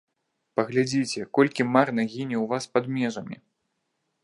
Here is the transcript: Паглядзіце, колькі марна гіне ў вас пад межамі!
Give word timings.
Паглядзіце, 0.59 1.21
колькі 1.39 1.67
марна 1.75 2.07
гіне 2.15 2.37
ў 2.43 2.45
вас 2.53 2.65
пад 2.77 2.85
межамі! 2.97 3.37